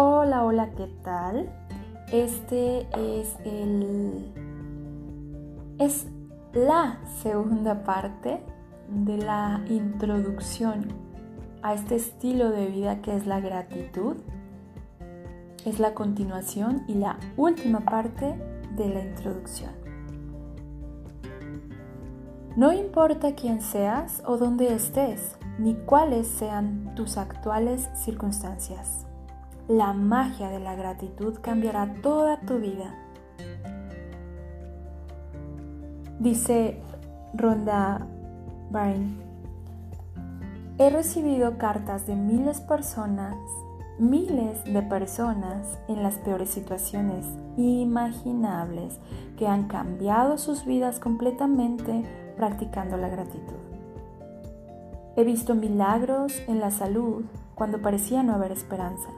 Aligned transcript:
Hola, 0.00 0.44
hola, 0.44 0.70
¿qué 0.76 0.86
tal? 1.02 1.50
Este 2.12 2.86
es 2.96 3.36
el 3.44 4.32
es 5.80 6.06
la 6.52 7.00
segunda 7.20 7.82
parte 7.82 8.40
de 8.88 9.18
la 9.18 9.60
introducción 9.66 10.86
a 11.62 11.74
este 11.74 11.96
estilo 11.96 12.50
de 12.50 12.66
vida 12.66 13.02
que 13.02 13.16
es 13.16 13.26
la 13.26 13.40
gratitud. 13.40 14.18
Es 15.66 15.80
la 15.80 15.94
continuación 15.94 16.84
y 16.86 16.94
la 16.94 17.18
última 17.36 17.80
parte 17.80 18.36
de 18.76 18.88
la 18.90 19.00
introducción. 19.00 19.72
No 22.54 22.72
importa 22.72 23.34
quién 23.34 23.60
seas 23.60 24.22
o 24.24 24.36
dónde 24.36 24.72
estés, 24.72 25.36
ni 25.58 25.74
cuáles 25.74 26.28
sean 26.28 26.94
tus 26.94 27.18
actuales 27.18 27.90
circunstancias 27.96 29.07
la 29.68 29.92
magia 29.92 30.48
de 30.48 30.60
la 30.60 30.74
gratitud 30.74 31.38
cambiará 31.42 31.92
toda 32.02 32.40
tu 32.40 32.58
vida. 32.58 32.94
Dice 36.18 36.80
Ronda 37.34 38.06
Byrne, 38.70 39.18
he 40.78 40.88
recibido 40.88 41.58
cartas 41.58 42.06
de 42.06 42.16
miles 42.16 42.60
de 42.60 42.66
personas, 42.66 43.36
miles 43.98 44.64
de 44.64 44.80
personas 44.82 45.78
en 45.86 46.02
las 46.02 46.14
peores 46.16 46.48
situaciones 46.48 47.26
imaginables 47.58 48.98
que 49.36 49.46
han 49.46 49.68
cambiado 49.68 50.38
sus 50.38 50.64
vidas 50.64 50.98
completamente 50.98 52.04
practicando 52.36 52.96
la 52.96 53.10
gratitud. 53.10 53.58
He 55.16 55.24
visto 55.24 55.54
milagros 55.54 56.32
en 56.46 56.58
la 56.58 56.70
salud 56.70 57.24
cuando 57.54 57.82
parecía 57.82 58.22
no 58.22 58.34
haber 58.34 58.52
esperanza. 58.52 59.08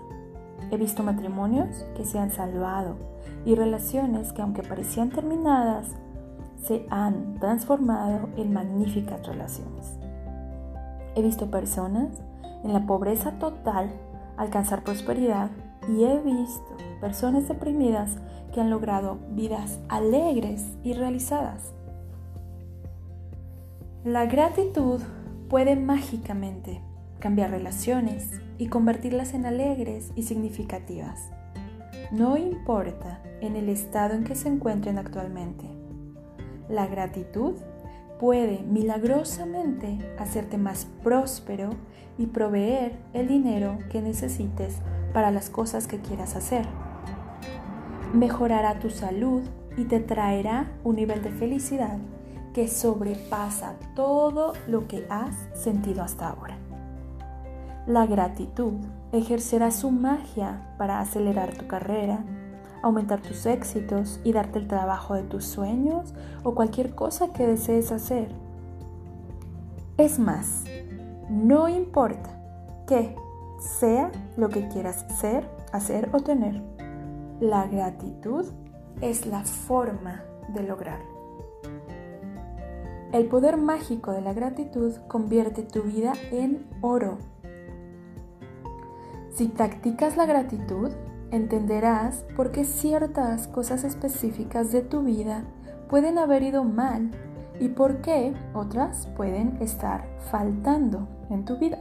He 0.71 0.77
visto 0.77 1.03
matrimonios 1.03 1.85
que 1.97 2.05
se 2.05 2.19
han 2.19 2.31
salvado 2.31 2.97
y 3.45 3.55
relaciones 3.55 4.33
que 4.33 4.43
aunque 4.43 4.63
parecían 4.63 5.11
terminadas, 5.11 5.89
se 6.63 6.87
han 6.91 7.35
transformado 7.41 8.29
en 8.37 8.53
magníficas 8.53 9.27
relaciones. 9.27 9.99
He 11.15 11.23
visto 11.23 11.51
personas 11.51 12.09
en 12.63 12.73
la 12.73 12.87
pobreza 12.87 13.33
total 13.39 13.91
alcanzar 14.37 14.85
prosperidad 14.85 15.51
y 15.89 16.05
he 16.05 16.19
visto 16.21 16.77
personas 17.01 17.49
deprimidas 17.49 18.17
que 18.53 18.61
han 18.61 18.71
logrado 18.71 19.19
vidas 19.31 19.81
alegres 19.89 20.67
y 20.83 20.93
realizadas. 20.93 21.73
La 24.05 24.27
gratitud 24.27 25.01
puede 25.49 25.77
mágicamente 25.77 26.81
cambiar 27.21 27.51
relaciones 27.51 28.41
y 28.59 28.67
convertirlas 28.67 29.35
en 29.35 29.47
alegres 29.47 30.11
y 30.17 30.25
significativas. 30.25 31.31
No 32.11 32.37
importa 32.37 33.23
en 33.41 33.55
el 33.55 33.69
estado 33.69 34.15
en 34.15 34.25
que 34.25 34.35
se 34.35 34.49
encuentren 34.49 34.99
actualmente. 34.99 35.65
La 36.69 36.87
gratitud 36.89 37.55
puede 38.19 38.63
milagrosamente 38.63 39.99
hacerte 40.19 40.59
más 40.59 40.87
próspero 41.03 41.71
y 42.19 42.27
proveer 42.27 42.99
el 43.13 43.29
dinero 43.29 43.79
que 43.91 44.03
necesites 44.03 44.77
para 45.15 45.31
las 45.31 45.49
cosas 45.49 45.87
que 45.87 46.01
quieras 46.01 46.37
hacer. 46.37 46.67
Mejorará 48.13 48.79
tu 48.79 48.91
salud 48.91 49.43
y 49.77 49.85
te 49.85 50.01
traerá 50.01 50.73
un 50.85 50.97
nivel 50.97 51.23
de 51.23 51.31
felicidad 51.31 51.99
que 52.53 52.69
sobrepasa 52.69 53.77
todo 53.95 54.53
lo 54.67 54.89
que 54.89 55.07
has 55.09 55.35
sentido 55.55 56.03
hasta 56.03 56.29
ahora. 56.29 56.59
La 57.87 58.07
gratitud 58.07 58.75
ejercerá 59.13 59.71
su 59.71 59.91
magia 59.91 60.75
para 60.79 61.01
acelerar 61.01 61.55
tu 61.55 61.67
carrera, 61.67 62.25
aumentar 62.83 63.21
tus 63.21 63.47
éxitos 63.47 64.21
y 64.23 64.33
darte 64.33 64.59
el 64.59 64.69
trabajo 64.69 65.15
de 65.15 65.23
tus 65.23 65.45
sueños 65.45 66.15
o 66.43 66.55
cualquier 66.55 66.95
cosa 66.95 67.33
que 67.33 67.47
desees 67.47 67.91
hacer. 67.91 68.29
Es 69.97 70.19
más, 70.19 70.65
no 71.29 71.69
importa 71.69 72.31
qué 72.87 73.17
sea 73.59 74.11
lo 74.37 74.49
que 74.49 74.69
quieras 74.69 75.07
ser, 75.21 75.49
hacer 75.73 76.11
o 76.13 76.21
tener. 76.21 76.63
La 77.41 77.67
gratitud 77.67 78.47
es 79.01 79.27
la 79.27 79.45
forma 79.45 80.23
de 80.49 80.63
lograrlo. 80.63 81.21
El 83.13 83.27
poder 83.27 83.57
mágico 83.57 84.13
de 84.13 84.21
la 84.21 84.33
gratitud 84.33 84.95
convierte 85.09 85.63
tu 85.63 85.83
vida 85.83 86.13
en 86.31 86.67
oro 86.81 87.19
si 89.41 89.49
practicas 89.49 90.19
la 90.19 90.27
gratitud, 90.27 90.91
entenderás 91.31 92.27
por 92.37 92.53
qué 92.53 92.67
ciertas 92.67 93.49
cosas 93.49 93.85
específicas 93.85 94.71
de 94.71 94.83
tu 94.83 95.01
vida 95.01 95.45
pueden 95.89 96.19
haber 96.19 96.43
ido 96.43 96.63
mal 96.63 97.11
y 97.59 97.69
por 97.69 98.03
qué 98.03 98.35
otras 98.53 99.07
pueden 99.17 99.57
estar 99.63 100.05
faltando 100.31 101.09
en 101.31 101.47
tu 101.47 101.57
vida. 101.57 101.79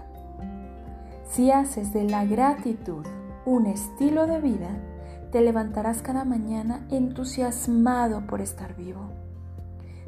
Si 1.29 1.51
haces 1.51 1.91
de 1.91 2.05
la 2.05 2.23
gratitud 2.23 3.05
un 3.45 3.65
estilo 3.65 4.25
de 4.25 4.39
vida, 4.39 4.69
te 5.33 5.41
levantarás 5.41 6.01
cada 6.01 6.23
mañana 6.23 6.87
entusiasmado 6.89 8.25
por 8.25 8.39
estar 8.39 8.73
vivo. 8.77 9.01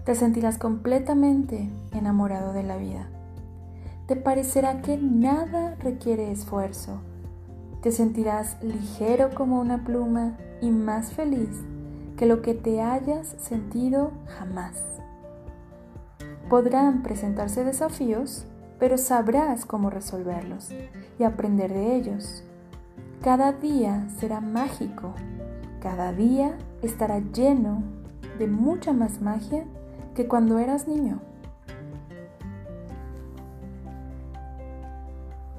Te 0.05 0.15
sentirás 0.15 0.57
completamente 0.57 1.69
enamorado 1.91 2.53
de 2.53 2.63
la 2.63 2.77
vida. 2.77 3.09
Te 4.07 4.15
parecerá 4.15 4.81
que 4.81 4.95
nada 4.95 5.75
requiere 5.81 6.31
esfuerzo 6.31 7.01
te 7.81 7.91
sentirás 7.91 8.57
ligero 8.61 9.33
como 9.33 9.59
una 9.59 9.83
pluma 9.83 10.37
y 10.61 10.69
más 10.69 11.11
feliz 11.13 11.49
que 12.15 12.27
lo 12.27 12.41
que 12.41 12.53
te 12.53 12.81
hayas 12.81 13.35
sentido 13.39 14.11
jamás. 14.37 14.83
Podrán 16.49 17.01
presentarse 17.01 17.63
desafíos, 17.63 18.45
pero 18.77 18.97
sabrás 18.97 19.65
cómo 19.65 19.89
resolverlos 19.89 20.69
y 21.17 21.23
aprender 21.23 21.73
de 21.73 21.95
ellos. 21.95 22.43
Cada 23.23 23.53
día 23.53 24.07
será 24.19 24.41
mágico, 24.41 25.13
cada 25.81 26.11
día 26.13 26.57
estará 26.81 27.19
lleno 27.19 27.83
de 28.37 28.47
mucha 28.47 28.93
más 28.93 29.21
magia 29.21 29.65
que 30.13 30.27
cuando 30.27 30.59
eras 30.59 30.87
niño. 30.87 31.19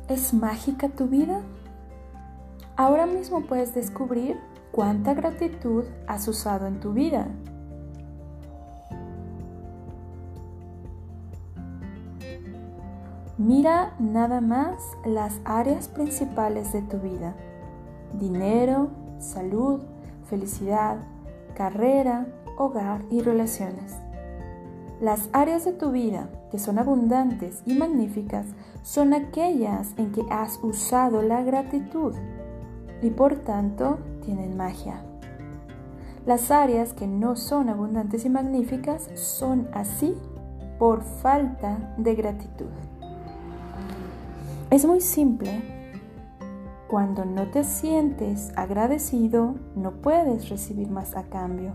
¿Es 0.08 0.34
mágica 0.34 0.88
tu 0.88 1.06
vida? 1.06 1.40
Ahora 2.76 3.06
mismo 3.06 3.42
puedes 3.42 3.74
descubrir 3.74 4.38
cuánta 4.70 5.12
gratitud 5.12 5.84
has 6.06 6.26
usado 6.26 6.66
en 6.66 6.80
tu 6.80 6.92
vida. 6.92 7.28
Mira 13.36 13.94
nada 13.98 14.40
más 14.40 14.80
las 15.04 15.40
áreas 15.44 15.88
principales 15.88 16.72
de 16.72 16.80
tu 16.82 16.98
vida. 16.98 17.34
Dinero, 18.18 18.88
salud, 19.18 19.80
felicidad, 20.28 20.96
carrera, 21.54 22.26
hogar 22.56 23.02
y 23.10 23.20
relaciones. 23.20 23.96
Las 25.00 25.28
áreas 25.32 25.64
de 25.64 25.72
tu 25.72 25.90
vida 25.90 26.30
que 26.50 26.58
son 26.58 26.78
abundantes 26.78 27.62
y 27.66 27.74
magníficas 27.74 28.46
son 28.82 29.12
aquellas 29.12 29.92
en 29.98 30.12
que 30.12 30.22
has 30.30 30.58
usado 30.62 31.22
la 31.22 31.42
gratitud 31.42 32.14
y 33.02 33.10
por 33.10 33.36
tanto 33.40 33.98
tienen 34.24 34.56
magia. 34.56 35.02
Las 36.24 36.52
áreas 36.52 36.94
que 36.94 37.08
no 37.08 37.34
son 37.34 37.68
abundantes 37.68 38.24
y 38.24 38.30
magníficas 38.30 39.10
son 39.14 39.68
así 39.74 40.14
por 40.78 41.02
falta 41.02 41.94
de 41.96 42.14
gratitud. 42.14 42.70
Es 44.70 44.86
muy 44.86 45.00
simple. 45.00 45.50
Cuando 46.88 47.24
no 47.24 47.48
te 47.48 47.64
sientes 47.64 48.52
agradecido, 48.56 49.56
no 49.74 49.92
puedes 49.92 50.48
recibir 50.48 50.88
más 50.90 51.16
a 51.16 51.24
cambio. 51.24 51.72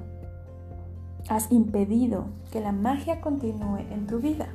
Has 1.27 1.51
impedido 1.51 2.25
que 2.51 2.61
la 2.61 2.71
magia 2.71 3.19
continúe 3.19 3.79
en 3.91 4.07
tu 4.07 4.19
vida. 4.19 4.47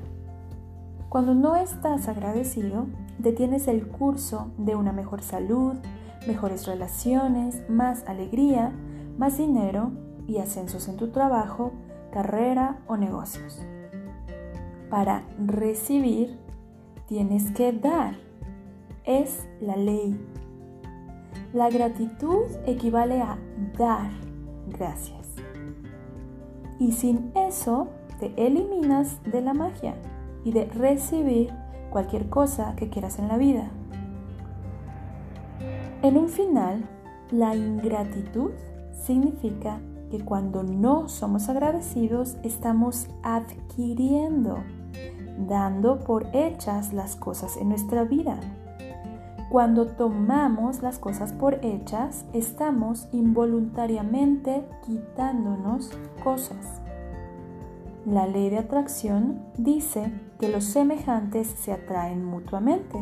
Cuando 1.11 1.35
no 1.35 1.57
estás 1.57 2.09
agradecido, 2.09 2.87
detienes 3.19 3.69
el 3.69 3.87
curso 3.87 4.53
de 4.57 4.75
una 4.75 4.93
mejor 4.93 5.23
salud, 5.23 5.75
mejores 6.27 6.67
relaciones, 6.67 7.69
más 7.69 8.05
alegría, 8.07 8.73
más 9.19 9.39
dinero 9.39 9.93
y 10.27 10.39
ascensos 10.39 10.89
en 10.89 10.97
tu 10.97 11.09
trabajo, 11.09 11.73
carrera 12.13 12.81
o 12.87 12.97
negocios. 12.97 13.61
Para 14.91 15.25
recibir, 15.39 16.39
tienes 17.07 17.51
que 17.53 17.73
dar. 17.73 18.15
Es 19.05 19.49
la 19.61 19.77
ley. 19.77 20.19
La 21.53 21.69
gratitud 21.71 22.45
equivale 22.67 23.21
a 23.21 23.39
dar 23.77 24.11
gracias. 24.69 25.29
Y 26.79 26.93
sin 26.93 27.33
eso, 27.35 27.89
te 28.21 28.33
eliminas 28.37 29.23
de 29.25 29.41
la 29.41 29.55
magia 29.55 29.95
y 30.45 30.53
de 30.53 30.67
recibir 30.67 31.53
cualquier 31.91 32.29
cosa 32.29 32.75
que 32.77 32.89
quieras 32.89 33.19
en 33.19 33.29
la 33.29 33.37
vida. 33.37 33.71
En 36.03 36.19
un 36.19 36.29
final, 36.29 36.83
la 37.31 37.55
ingratitud 37.55 38.51
significa 38.93 39.81
que 40.11 40.25
cuando 40.25 40.65
no 40.65 41.09
somos 41.09 41.49
agradecidos 41.49 42.37
estamos 42.43 43.07
adquiriendo, 43.23 44.59
dando 45.49 46.01
por 46.01 46.27
hechas 46.33 46.93
las 46.93 47.15
cosas 47.15 47.57
en 47.57 47.69
nuestra 47.69 48.03
vida. 48.03 48.41
Cuando 49.49 49.87
tomamos 49.87 50.83
las 50.83 50.99
cosas 50.99 51.33
por 51.33 51.65
hechas, 51.65 52.25
estamos 52.33 53.07
involuntariamente 53.13 54.67
quitándonos 54.85 55.91
cosas. 56.25 56.81
La 58.07 58.27
ley 58.27 58.51
de 58.51 58.59
atracción 58.59 59.41
dice 59.57 60.13
que 60.41 60.49
los 60.49 60.65
semejantes 60.65 61.47
se 61.47 61.73
atraen 61.73 62.25
mutuamente. 62.25 62.99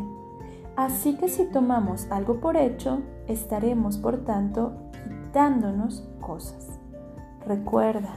Así 0.76 1.16
que 1.16 1.28
si 1.28 1.44
tomamos 1.44 2.06
algo 2.10 2.40
por 2.40 2.56
hecho, 2.56 3.00
estaremos 3.28 3.98
por 3.98 4.24
tanto 4.24 4.72
quitándonos 5.04 6.08
cosas. 6.20 6.68
Recuerda, 7.46 8.16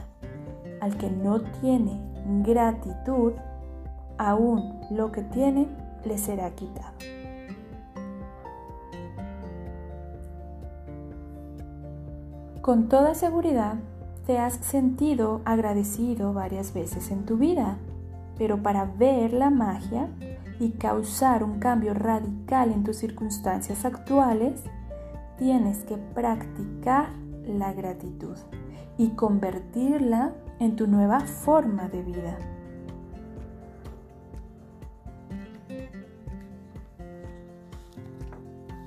al 0.80 0.96
que 0.96 1.10
no 1.10 1.40
tiene 1.60 2.00
gratitud, 2.42 3.32
aún 4.18 4.80
lo 4.90 5.12
que 5.12 5.22
tiene 5.22 5.68
le 6.04 6.18
será 6.18 6.50
quitado. 6.50 6.94
Con 12.60 12.88
toda 12.88 13.14
seguridad, 13.14 13.76
te 14.26 14.38
has 14.38 14.54
sentido 14.54 15.42
agradecido 15.44 16.32
varias 16.32 16.72
veces 16.72 17.10
en 17.10 17.26
tu 17.26 17.36
vida, 17.36 17.76
pero 18.38 18.62
para 18.62 18.86
ver 18.86 19.34
la 19.34 19.50
magia 19.50 20.08
y 20.60 20.70
causar 20.72 21.42
un 21.42 21.58
cambio 21.58 21.94
radical 21.94 22.70
en 22.70 22.84
tus 22.84 22.96
circunstancias 22.96 23.84
actuales, 23.84 24.62
tienes 25.38 25.84
que 25.84 25.96
practicar 25.96 27.08
la 27.46 27.72
gratitud 27.72 28.36
y 28.96 29.10
convertirla 29.10 30.32
en 30.60 30.76
tu 30.76 30.86
nueva 30.86 31.20
forma 31.20 31.88
de 31.88 32.02
vida. 32.02 32.38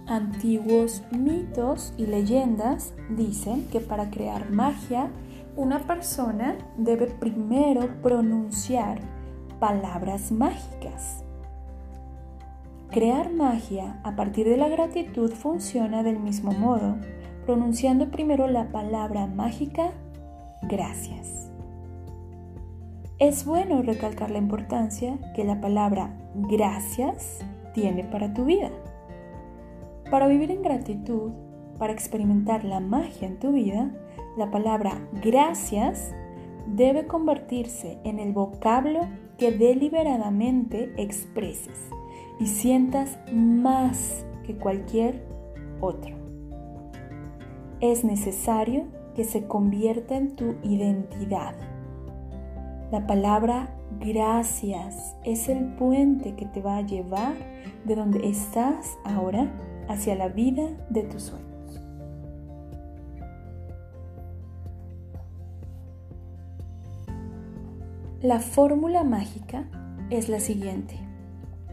Antiguos 0.08 1.04
mitos 1.12 1.94
y 1.98 2.06
leyendas 2.06 2.94
dicen 3.10 3.68
que 3.68 3.81
para 3.81 4.10
crear 4.10 4.50
magia, 4.50 5.10
una 5.58 5.80
persona 5.80 6.56
debe 6.78 7.08
primero 7.08 7.90
pronunciar 8.02 9.02
palabras 9.60 10.31
mágicas. 10.31 11.26
Crear 12.92 13.34
magia 13.34 14.00
a 14.04 14.16
partir 14.16 14.48
de 14.48 14.56
la 14.56 14.69
gratitud 14.69 15.31
funciona 15.31 16.04
del 16.04 16.19
mismo 16.19 16.54
modo 16.54 16.95
pronunciando 17.45 18.10
primero 18.10 18.48
la 18.48 18.72
palabra 18.72 19.28
mágica 19.28 19.92
gracias. 20.62 21.51
Es 23.19 23.45
bueno 23.45 23.81
recalcar 23.81 24.31
la 24.31 24.38
importancia 24.38 25.19
que 25.36 25.44
la 25.44 25.60
palabra 25.60 26.18
gracias 26.34 27.39
tiene 27.74 28.06
para 28.06 28.34
tu 28.34 28.45
vida. 28.45 28.72
Para 30.10 30.28
vivir 30.28 30.50
en 30.50 30.62
gratitud, 30.62 31.31
para 31.78 31.92
experimentar 31.92 32.63
la 32.63 32.80
magia 32.80 33.28
en 33.28 33.38
tu 33.38 33.51
vida, 33.51 33.92
la 34.38 34.50
palabra 34.50 35.01
gracias 35.22 36.13
debe 36.68 37.06
convertirse 37.06 37.98
en 38.06 38.19
el 38.19 38.31
vocablo 38.31 39.01
que 39.38 39.51
deliberadamente 39.51 40.94
expreses 40.95 41.89
y 42.39 42.48
sientas 42.48 43.18
más 43.34 44.25
que 44.45 44.56
cualquier 44.56 45.24
otro 45.81 46.18
es 47.81 48.04
necesario 48.04 48.86
que 49.16 49.24
se 49.24 49.45
convierta 49.48 50.16
en 50.16 50.36
tu 50.36 50.56
identidad. 50.63 51.56
La 52.92 53.06
palabra 53.06 53.75
gracias 54.00 55.16
es 55.24 55.50
el 55.50 55.75
puente 55.75 56.36
que 56.36 56.45
te 56.45 56.62
va 56.62 56.78
a 56.78 56.81
llevar 56.81 57.34
de 57.86 57.95
donde 57.95 58.28
estás 58.28 58.98
ahora 59.04 59.51
hacia 59.88 60.16
la 60.16 60.30
vida 60.30 60.69
de 60.89 61.04
tus 61.04 61.24
sueños. 61.24 61.48
La 68.22 68.39
fórmula 68.39 69.04
mágica 69.04 69.69
es 70.10 70.28
la 70.28 70.39
siguiente. 70.39 71.06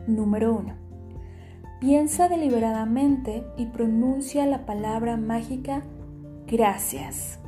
Número 0.07 0.55
1. 0.55 0.75
Piensa 1.81 2.29
deliberadamente 2.29 3.45
y 3.57 3.67
pronuncia 3.67 4.45
la 4.45 4.67
palabra 4.67 5.17
mágica 5.17 5.83
gracias. 6.47 7.41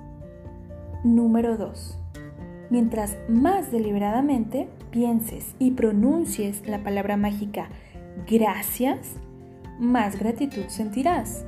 Número 1.04 1.58
2. 1.58 1.98
Mientras 2.70 3.18
más 3.28 3.70
deliberadamente 3.70 4.68
pienses 4.90 5.54
y 5.58 5.72
pronuncies 5.72 6.66
la 6.66 6.82
palabra 6.82 7.16
mágica 7.16 7.68
gracias, 8.26 9.16
más 9.78 10.18
gratitud 10.18 10.64
sentirás. 10.68 11.44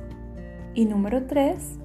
Y 0.75 0.85
número 0.85 1.25
3. 1.25 1.79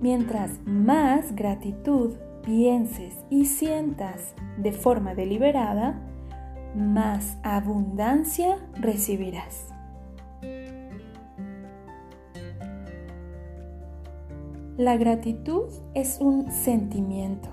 Mientras 0.00 0.58
más 0.66 1.34
gratitud 1.36 2.14
pienses 2.44 3.14
y 3.30 3.44
sientas 3.44 4.34
de 4.56 4.72
forma 4.72 5.14
deliberada, 5.14 6.07
más 6.78 7.36
abundancia 7.42 8.56
recibirás. 8.80 9.66
La 14.76 14.96
gratitud 14.96 15.64
es 15.94 16.18
un 16.20 16.52
sentimiento, 16.52 17.48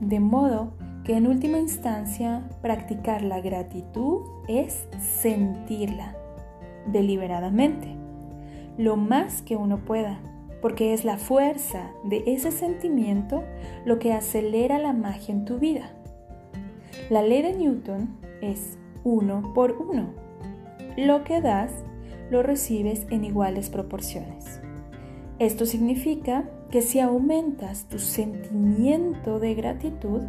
de 0.00 0.20
modo 0.20 0.74
que 1.02 1.16
en 1.16 1.26
última 1.26 1.58
instancia 1.58 2.48
practicar 2.62 3.22
la 3.22 3.40
gratitud 3.40 4.22
es 4.46 4.88
sentirla 5.00 6.16
deliberadamente, 6.86 7.96
lo 8.78 8.96
más 8.96 9.42
que 9.42 9.56
uno 9.56 9.78
pueda, 9.78 10.20
porque 10.62 10.94
es 10.94 11.04
la 11.04 11.18
fuerza 11.18 11.90
de 12.04 12.22
ese 12.26 12.52
sentimiento 12.52 13.42
lo 13.84 13.98
que 13.98 14.12
acelera 14.12 14.78
la 14.78 14.92
magia 14.92 15.34
en 15.34 15.44
tu 15.44 15.58
vida. 15.58 15.90
La 17.10 17.22
ley 17.22 17.42
de 17.42 17.54
Newton 17.54 18.25
es 18.40 18.78
uno 19.04 19.52
por 19.54 19.72
uno. 19.72 20.10
Lo 20.96 21.24
que 21.24 21.40
das, 21.40 21.72
lo 22.30 22.42
recibes 22.42 23.06
en 23.10 23.24
iguales 23.24 23.70
proporciones. 23.70 24.60
Esto 25.38 25.66
significa 25.66 26.48
que 26.70 26.82
si 26.82 27.00
aumentas 27.00 27.84
tu 27.84 27.98
sentimiento 27.98 29.38
de 29.38 29.54
gratitud, 29.54 30.22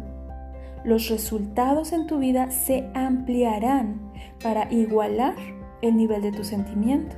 los 0.84 1.08
resultados 1.08 1.92
en 1.92 2.06
tu 2.06 2.18
vida 2.18 2.50
se 2.50 2.88
ampliarán 2.94 4.00
para 4.42 4.72
igualar 4.72 5.34
el 5.82 5.96
nivel 5.96 6.22
de 6.22 6.32
tu 6.32 6.44
sentimiento. 6.44 7.16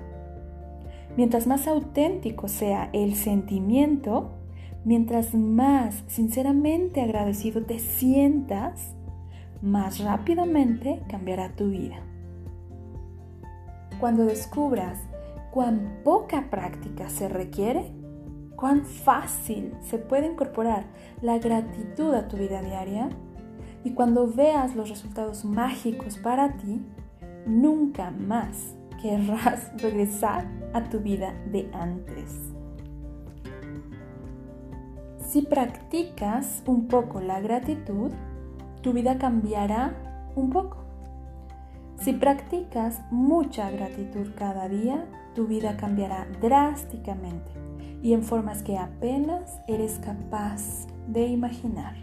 Mientras 1.17 1.47
más 1.47 1.67
auténtico 1.67 2.49
sea 2.49 2.89
el 2.93 3.15
sentimiento, 3.15 4.31
mientras 4.85 5.35
más 5.35 6.05
sinceramente 6.07 7.01
agradecido 7.01 7.65
te 7.65 7.79
sientas, 7.79 8.95
más 9.63 9.99
rápidamente 9.99 11.03
cambiará 11.09 11.51
tu 11.55 11.71
vida. 11.71 11.97
Cuando 13.99 14.25
descubras 14.25 14.99
cuán 15.51 16.01
poca 16.05 16.49
práctica 16.51 17.09
se 17.09 17.29
requiere, 17.29 17.93
cuán 18.57 18.85
fácil 18.85 19.75
se 19.81 19.99
puede 19.99 20.27
incorporar 20.27 20.85
la 21.23 21.39
gratitud 21.39 22.15
a 22.15 22.29
tu 22.29 22.37
vida 22.37 22.63
diaria 22.63 23.09
y 23.85 23.93
cuando 23.93 24.27
veas 24.27 24.77
los 24.77 24.89
resultados 24.89 25.45
mágicos 25.45 26.19
para 26.19 26.57
ti, 26.57 26.83
nunca 27.47 28.11
más 28.11 28.75
querrás 29.01 29.71
regresar 29.83 30.47
a 30.73 30.85
tu 30.85 31.01
vida 31.01 31.35
de 31.51 31.71
antes. 31.73 32.53
Si 35.27 35.43
practicas 35.43 36.63
un 36.67 36.89
poco 36.89 37.21
la 37.21 37.41
gratitud, 37.41 38.11
tu 38.83 38.93
vida 38.93 39.19
cambiará 39.19 39.95
un 40.37 40.51
poco. 40.51 40.79
Si 41.99 42.13
practicas 42.13 43.01
mucha 43.11 43.71
gratitud 43.71 44.29
cada 44.37 44.69
día, 44.69 45.07
tu 45.35 45.47
vida 45.47 45.77
cambiará 45.77 46.27
drásticamente 46.41 47.51
y 48.03 48.15
en 48.15 48.23
formas 48.23 48.63
que 48.63 48.79
apenas 48.79 49.61
eres 49.69 49.99
capaz 49.99 50.87
de 51.09 51.27
imaginar. 51.27 51.95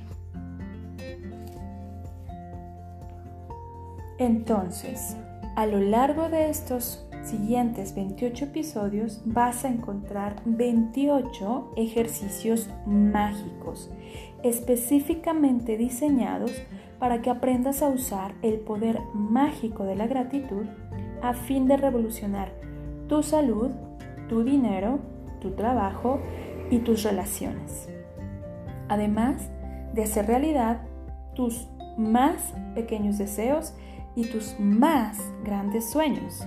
Entonces, 4.19 5.15
a 5.55 5.65
lo 5.65 5.79
largo 5.79 6.29
de 6.29 6.49
estos 6.49 7.07
siguientes 7.23 7.93
28 7.93 8.45
episodios 8.45 9.21
vas 9.25 9.65
a 9.65 9.69
encontrar 9.69 10.41
28 10.45 11.73
ejercicios 11.75 12.69
mágicos 12.85 13.91
específicamente 14.43 15.77
diseñados 15.77 16.51
para 16.99 17.21
que 17.21 17.29
aprendas 17.29 17.81
a 17.81 17.89
usar 17.89 18.33
el 18.41 18.59
poder 18.59 18.99
mágico 19.13 19.83
de 19.83 19.95
la 19.95 20.07
gratitud 20.07 20.65
a 21.21 21.33
fin 21.33 21.67
de 21.67 21.77
revolucionar 21.77 22.51
tu 23.07 23.23
salud, 23.23 23.71
tu 24.29 24.43
dinero, 24.43 24.99
tu 25.39 25.51
trabajo 25.51 26.19
y 26.69 26.79
tus 26.79 27.03
relaciones. 27.03 27.89
Además 28.89 29.49
de 29.93 30.03
hacer 30.03 30.27
realidad 30.27 30.81
tus 31.35 31.67
más 31.97 32.53
pequeños 32.75 33.17
deseos 33.17 33.73
y 34.15 34.25
tus 34.25 34.59
más 34.59 35.19
grandes 35.43 35.89
sueños. 35.89 36.45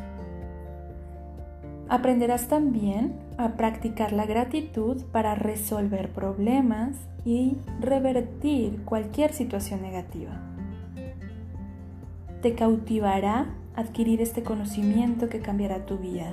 Aprenderás 1.90 2.47
también 2.47 3.18
a 3.37 3.56
practicar 3.56 4.12
la 4.12 4.25
gratitud 4.25 5.02
para 5.11 5.35
resolver 5.35 6.12
problemas 6.12 6.97
y 7.25 7.56
revertir 7.80 8.85
cualquier 8.85 9.32
situación 9.32 9.82
negativa. 9.82 10.40
Te 12.42 12.54
cautivará 12.54 13.52
adquirir 13.75 14.23
este 14.23 14.44
conocimiento 14.44 15.28
que 15.28 15.40
cambiará 15.40 15.85
tu 15.85 15.99
vida. 15.99 16.32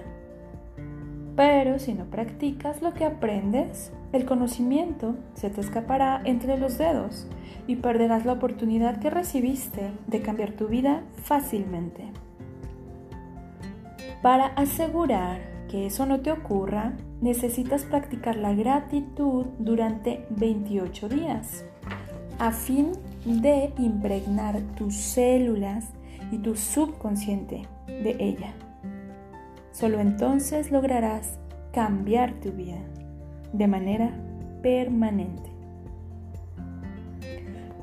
Pero 1.35 1.79
si 1.79 1.95
no 1.95 2.05
practicas 2.05 2.83
lo 2.83 2.93
que 2.93 3.05
aprendes, 3.05 3.91
el 4.13 4.25
conocimiento 4.25 5.15
se 5.33 5.49
te 5.49 5.61
escapará 5.61 6.21
entre 6.23 6.59
los 6.59 6.77
dedos 6.77 7.27
y 7.65 7.77
perderás 7.77 8.27
la 8.27 8.33
oportunidad 8.33 8.99
que 8.99 9.09
recibiste 9.09 9.89
de 10.05 10.21
cambiar 10.21 10.51
tu 10.51 10.67
vida 10.67 11.01
fácilmente. 11.23 12.11
Para 14.21 14.47
asegurar 14.47 15.41
que 15.69 15.85
eso 15.85 16.05
no 16.05 16.21
te 16.21 16.31
ocurra, 16.31 16.93
necesitas 17.21 17.83
practicar 17.83 18.35
la 18.35 18.53
gratitud 18.53 19.45
durante 19.59 20.25
28 20.31 21.09
días 21.09 21.65
a 22.39 22.51
fin 22.51 22.91
de 23.25 23.73
impregnar 23.77 24.61
tus 24.75 24.95
células 24.95 25.89
y 26.31 26.37
tu 26.37 26.55
subconsciente 26.55 27.67
de 27.87 28.15
ella. 28.19 28.53
Solo 29.71 29.99
entonces 29.99 30.71
lograrás 30.71 31.37
cambiar 31.71 32.33
tu 32.39 32.51
vida 32.51 32.79
de 33.53 33.67
manera 33.67 34.11
permanente. 34.61 35.51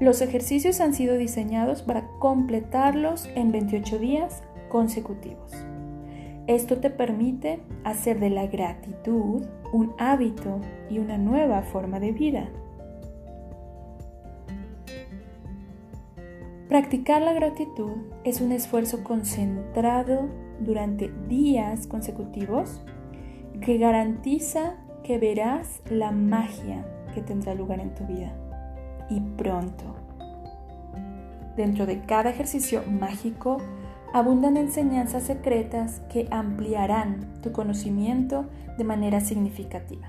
Los 0.01 0.21
ejercicios 0.21 0.81
han 0.81 0.93
sido 0.95 1.17
diseñados 1.17 1.83
para 1.83 2.09
completarlos 2.19 3.29
en 3.35 3.53
28 3.53 3.99
días 3.99 4.43
consecutivos. 4.69 5.53
Esto 6.47 6.77
te 6.77 6.91
permite 6.91 7.61
hacer 7.85 8.21
de 8.21 8.29
la 8.29 8.47
gratitud 8.47 9.43
un 9.73 9.95
hábito 9.99 10.61
y 10.91 10.99
una 10.99 11.17
nueva 11.17 11.63
forma 11.63 12.01
de 12.01 12.13
vida. 12.13 12.51
Practicar 16.69 17.23
la 17.23 17.33
gratitud 17.33 17.93
es 18.25 18.43
un 18.43 18.53
esfuerzo 18.53 19.05
concentrado 19.05 20.29
durante 20.61 21.11
días 21.29 21.87
consecutivos 21.87 22.83
que 23.63 23.79
garantiza 23.79 24.75
que 25.03 25.19
verás 25.19 25.81
la 25.89 26.11
magia 26.11 26.85
que 27.15 27.23
tendrá 27.23 27.55
lugar 27.55 27.81
en 27.81 27.95
tu 27.95 28.05
vida 28.05 28.33
y 29.09 29.21
pronto. 29.21 29.95
Dentro 31.57 31.87
de 31.87 32.01
cada 32.01 32.31
ejercicio 32.31 32.83
mágico 32.91 33.59
abundan 34.15 34.57
enseñanzas 34.57 35.25
secretas 35.25 36.01
que 36.09 36.29
ampliarán 36.31 37.35
tu 37.43 37.51
conocimiento 37.51 38.45
de 38.79 38.85
manera 38.85 39.19
significativa. 39.19 40.09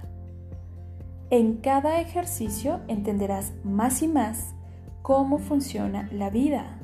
En 1.32 1.58
cada 1.58 2.00
ejercicio 2.00 2.82
entenderás 2.88 3.54
más 3.64 4.04
y 4.04 4.08
más 4.08 4.54
cómo 5.02 5.40
funciona 5.40 6.08
la 6.12 6.30
vida 6.30 6.78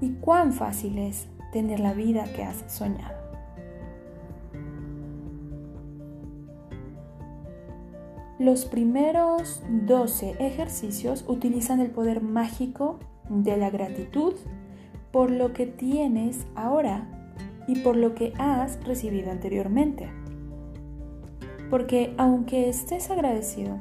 y 0.00 0.10
cuán 0.12 0.52
fácil 0.52 0.98
es 0.98 1.26
tener 1.50 1.80
la 1.80 1.92
vida 1.92 2.22
que 2.36 2.44
has 2.44 2.62
soñado. 2.68 3.18
Los 8.38 8.64
primeros 8.64 9.60
12 9.68 10.36
ejercicios 10.38 11.24
utilizan 11.26 11.80
el 11.80 11.90
poder 11.90 12.22
mágico 12.22 13.00
de 13.28 13.56
la 13.56 13.70
gratitud 13.70 14.34
por 15.12 15.30
lo 15.30 15.52
que 15.52 15.66
tienes 15.66 16.46
ahora 16.54 17.06
y 17.66 17.80
por 17.80 17.96
lo 17.96 18.14
que 18.14 18.32
has 18.38 18.82
recibido 18.84 19.30
anteriormente. 19.30 20.08
Porque 21.68 22.14
aunque 22.18 22.68
estés 22.68 23.10
agradecido 23.10 23.78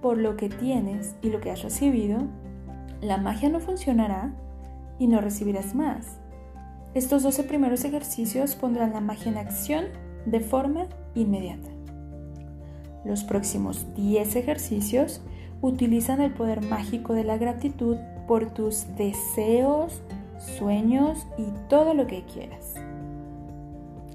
por 0.00 0.18
lo 0.18 0.36
que 0.36 0.48
tienes 0.48 1.16
y 1.22 1.30
lo 1.30 1.40
que 1.40 1.50
has 1.50 1.62
recibido, 1.62 2.18
la 3.00 3.16
magia 3.16 3.48
no 3.48 3.60
funcionará 3.60 4.34
y 4.98 5.06
no 5.06 5.20
recibirás 5.20 5.74
más. 5.74 6.18
Estos 6.94 7.22
12 7.22 7.44
primeros 7.44 7.84
ejercicios 7.84 8.54
pondrán 8.54 8.92
la 8.92 9.00
magia 9.00 9.32
en 9.32 9.38
acción 9.38 9.86
de 10.26 10.40
forma 10.40 10.86
inmediata. 11.14 11.68
Los 13.04 13.24
próximos 13.24 13.86
10 13.96 14.36
ejercicios 14.36 15.20
utilizan 15.60 16.20
el 16.20 16.32
poder 16.32 16.62
mágico 16.62 17.14
de 17.14 17.24
la 17.24 17.36
gratitud 17.36 17.96
por 18.28 18.54
tus 18.54 18.86
deseos, 18.96 20.02
sueños 20.44 21.26
y 21.36 21.46
todo 21.68 21.94
lo 21.94 22.06
que 22.06 22.24
quieras. 22.24 22.74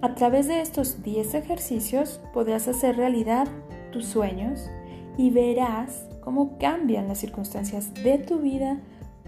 A 0.02 0.16
través 0.16 0.48
de 0.48 0.62
estos 0.62 1.04
10 1.04 1.34
ejercicios 1.34 2.22
podrás 2.34 2.68
hacer 2.68 2.96
realidad 2.96 3.48
tus 3.92 4.06
sueños 4.06 4.70
y 5.18 5.30
verás 5.30 6.08
cómo 6.22 6.58
cambian 6.58 7.08
las 7.08 7.18
circunstancias 7.18 7.94
de 7.96 8.18
tu 8.18 8.40
vida 8.40 8.78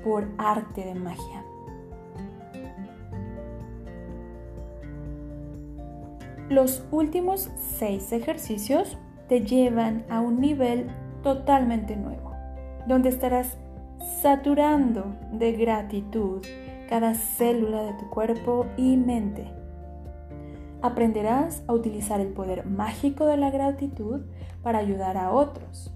por 0.03 0.29
arte 0.38 0.86
de 0.86 0.96
magia. 0.96 1.43
Los 6.50 6.84
últimos 6.91 7.50
6 7.79 8.12
ejercicios 8.13 8.98
te 9.27 9.41
llevan 9.41 10.05
a 10.10 10.20
un 10.20 10.39
nivel 10.39 10.88
totalmente 11.24 11.96
nuevo, 11.96 12.34
donde 12.88 13.10
estarás 13.10 13.58
saturando 14.22 15.15
de 15.31 15.53
gratitud 15.53 16.41
cada 16.91 17.13
célula 17.13 17.83
de 17.83 17.93
tu 17.93 18.10
cuerpo 18.10 18.65
y 18.75 18.98
mente. 18.98 19.50
Aprenderás 20.81 21.63
a 21.67 21.74
utilizar 21.74 22.19
el 22.19 22.33
poder 22.33 22.65
mágico 22.65 23.25
de 23.27 23.38
la 23.38 23.50
gratitud 23.50 24.24
para 24.62 24.79
ayudar 24.79 25.15
a 25.15 25.31
otros, 25.31 25.93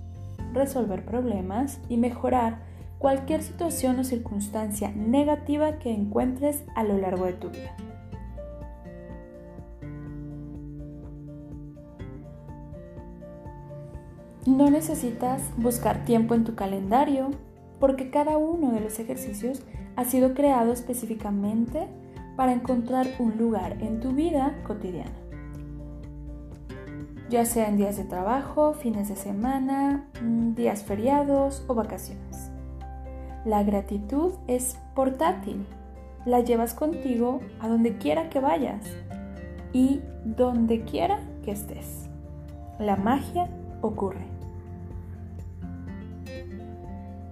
resolver 0.53 1.03
problemas 1.03 1.81
y 1.89 1.97
mejorar 1.97 2.59
cualquier 2.97 3.43
situación 3.43 3.99
o 3.99 4.05
circunstancia 4.05 4.89
negativa 4.95 5.79
que 5.79 5.91
encuentres 5.91 6.63
a 6.75 6.85
lo 6.85 6.97
largo 6.97 7.25
de 7.25 7.33
tu 7.33 7.49
vida. 7.49 7.75
No 14.45 14.69
necesitas 14.69 15.41
buscar 15.57 16.05
tiempo 16.05 16.35
en 16.35 16.45
tu 16.45 16.55
calendario 16.55 17.31
porque 17.81 18.09
cada 18.09 18.37
uno 18.37 18.71
de 18.71 18.79
los 18.79 18.97
ejercicios 18.99 19.61
ha 19.95 20.05
sido 20.05 20.33
creado 20.33 20.71
específicamente 20.71 21.87
para 22.35 22.53
encontrar 22.53 23.07
un 23.19 23.37
lugar 23.37 23.77
en 23.81 23.99
tu 23.99 24.11
vida 24.11 24.55
cotidiana. 24.65 25.11
Ya 27.29 27.45
sea 27.45 27.69
en 27.69 27.77
días 27.77 27.97
de 27.97 28.03
trabajo, 28.03 28.73
fines 28.73 29.09
de 29.09 29.15
semana, 29.15 30.05
mm, 30.21 30.53
días 30.53 30.83
feriados 30.83 31.63
o 31.67 31.73
vacaciones. 31.73 32.51
La 33.45 33.63
gratitud 33.63 34.33
es 34.47 34.77
portátil. 34.93 35.65
La 36.25 36.41
llevas 36.41 36.73
contigo 36.73 37.41
a 37.59 37.67
donde 37.67 37.97
quiera 37.97 38.29
que 38.29 38.39
vayas 38.39 38.85
y 39.73 40.01
donde 40.23 40.83
quiera 40.83 41.19
que 41.43 41.51
estés. 41.51 42.09
La 42.79 42.95
magia 42.95 43.47
ocurre. 43.81 44.25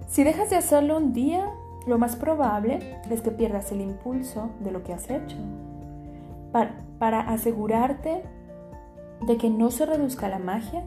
Si 0.08 0.22
dejas 0.22 0.50
de 0.50 0.56
hacerlo 0.56 0.96
un 0.96 1.12
día, 1.12 1.50
lo 1.86 1.98
más 1.98 2.16
probable 2.16 3.00
es 3.10 3.20
que 3.20 3.30
pierdas 3.30 3.70
el 3.72 3.80
impulso 3.80 4.50
de 4.60 4.70
lo 4.70 4.82
que 4.82 4.92
has 4.92 5.10
hecho. 5.10 5.36
Para, 6.52 7.20
asegurarte 7.20 8.22
de 9.26 9.36
que 9.36 9.50
no 9.50 9.70
se 9.70 9.84
reduzca 9.84 10.28
la 10.28 10.38
magia, 10.38 10.84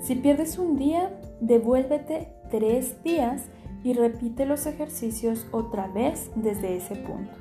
si 0.00 0.14
pierdes 0.14 0.58
un 0.58 0.76
día, 0.76 1.10
devuélvete 1.40 2.32
tres 2.50 3.02
días 3.02 3.46
y 3.84 3.92
repite 3.92 4.46
los 4.46 4.66
ejercicios 4.66 5.46
otra 5.50 5.88
vez 5.88 6.30
desde 6.36 6.76
ese 6.76 6.96
punto. 6.96 7.36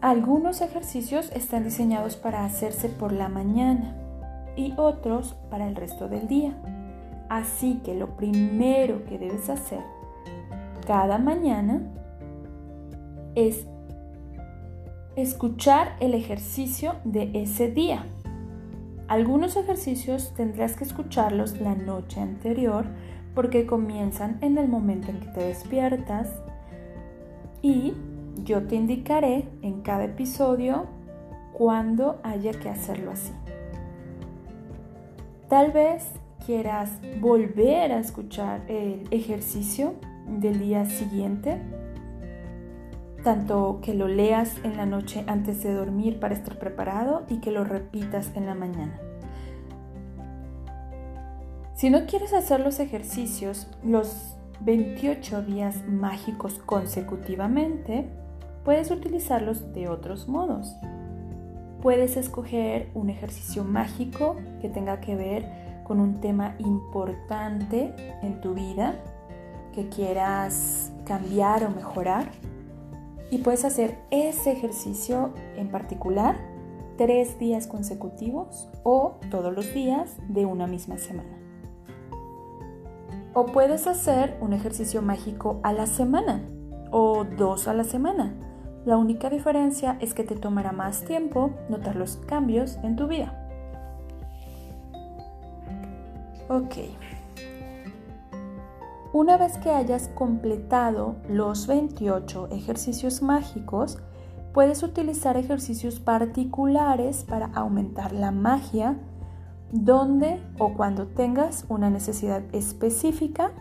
Algunos 0.00 0.60
ejercicios 0.60 1.32
están 1.34 1.64
diseñados 1.64 2.16
para 2.16 2.44
hacerse 2.44 2.88
por 2.88 3.12
la 3.12 3.28
mañana 3.28 3.96
y 4.56 4.72
otros 4.76 5.34
para 5.50 5.66
el 5.66 5.74
resto 5.74 6.08
del 6.08 6.28
día. 6.28 6.54
Así 7.38 7.80
que 7.84 7.94
lo 7.94 8.16
primero 8.16 9.04
que 9.04 9.16
debes 9.16 9.48
hacer 9.48 9.78
cada 10.88 11.18
mañana 11.18 11.80
es 13.36 13.64
escuchar 15.14 15.94
el 16.00 16.14
ejercicio 16.14 16.96
de 17.04 17.30
ese 17.34 17.70
día. 17.70 18.06
Algunos 19.06 19.56
ejercicios 19.56 20.34
tendrás 20.34 20.74
que 20.74 20.82
escucharlos 20.82 21.60
la 21.60 21.76
noche 21.76 22.20
anterior 22.20 22.86
porque 23.36 23.66
comienzan 23.66 24.38
en 24.40 24.58
el 24.58 24.66
momento 24.66 25.10
en 25.10 25.20
que 25.20 25.28
te 25.28 25.44
despiertas 25.44 26.34
y 27.62 27.94
yo 28.42 28.66
te 28.66 28.74
indicaré 28.74 29.48
en 29.62 29.82
cada 29.82 30.06
episodio 30.06 30.86
cuando 31.52 32.18
haya 32.24 32.50
que 32.50 32.68
hacerlo 32.68 33.12
así. 33.12 33.32
Tal 35.48 35.70
vez 35.70 36.04
quieras 36.48 36.88
volver 37.20 37.92
a 37.92 37.98
escuchar 37.98 38.62
el 38.68 39.06
ejercicio 39.10 39.96
del 40.26 40.58
día 40.60 40.86
siguiente, 40.86 41.60
tanto 43.22 43.80
que 43.82 43.92
lo 43.92 44.08
leas 44.08 44.56
en 44.64 44.78
la 44.78 44.86
noche 44.86 45.24
antes 45.26 45.62
de 45.62 45.74
dormir 45.74 46.18
para 46.18 46.32
estar 46.32 46.58
preparado 46.58 47.26
y 47.28 47.40
que 47.40 47.50
lo 47.50 47.64
repitas 47.64 48.34
en 48.34 48.46
la 48.46 48.54
mañana. 48.54 48.98
Si 51.74 51.90
no 51.90 52.06
quieres 52.06 52.32
hacer 52.32 52.60
los 52.60 52.80
ejercicios 52.80 53.68
los 53.84 54.34
28 54.60 55.42
días 55.42 55.86
mágicos 55.86 56.54
consecutivamente, 56.64 58.08
puedes 58.64 58.90
utilizarlos 58.90 59.74
de 59.74 59.90
otros 59.90 60.28
modos. 60.28 60.74
Puedes 61.82 62.16
escoger 62.16 62.88
un 62.94 63.10
ejercicio 63.10 63.64
mágico 63.64 64.36
que 64.62 64.70
tenga 64.70 65.00
que 65.00 65.14
ver 65.14 65.67
con 65.88 65.98
un 65.98 66.20
tema 66.20 66.54
importante 66.58 67.94
en 68.22 68.40
tu 68.40 68.54
vida 68.54 68.94
que 69.72 69.88
quieras 69.88 70.92
cambiar 71.04 71.64
o 71.64 71.70
mejorar. 71.70 72.30
Y 73.30 73.38
puedes 73.38 73.64
hacer 73.64 73.98
ese 74.10 74.52
ejercicio 74.52 75.32
en 75.56 75.70
particular 75.70 76.36
tres 76.96 77.38
días 77.38 77.66
consecutivos 77.66 78.68
o 78.82 79.16
todos 79.30 79.54
los 79.54 79.72
días 79.72 80.16
de 80.28 80.44
una 80.44 80.66
misma 80.66 80.98
semana. 80.98 81.38
O 83.34 83.46
puedes 83.46 83.86
hacer 83.86 84.36
un 84.40 84.52
ejercicio 84.52 85.00
mágico 85.00 85.60
a 85.62 85.72
la 85.72 85.86
semana 85.86 86.42
o 86.90 87.24
dos 87.24 87.68
a 87.68 87.74
la 87.74 87.84
semana. 87.84 88.34
La 88.84 88.96
única 88.96 89.30
diferencia 89.30 89.96
es 90.00 90.14
que 90.14 90.24
te 90.24 90.34
tomará 90.34 90.72
más 90.72 91.04
tiempo 91.04 91.50
notar 91.68 91.96
los 91.96 92.16
cambios 92.16 92.78
en 92.82 92.96
tu 92.96 93.06
vida. 93.06 93.37
Ok. 96.48 96.76
Una 99.12 99.36
vez 99.36 99.58
que 99.58 99.70
hayas 99.70 100.08
completado 100.08 101.16
los 101.28 101.66
28 101.66 102.48
ejercicios 102.50 103.22
mágicos, 103.22 103.98
puedes 104.52 104.82
utilizar 104.82 105.36
ejercicios 105.36 106.00
particulares 106.00 107.24
para 107.24 107.46
aumentar 107.54 108.12
la 108.12 108.30
magia 108.30 108.96
donde 109.72 110.40
o 110.58 110.74
cuando 110.74 111.06
tengas 111.06 111.64
una 111.68 111.90
necesidad 111.90 112.42
específica 112.52 113.52